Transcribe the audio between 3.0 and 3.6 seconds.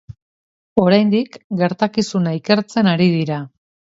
dira.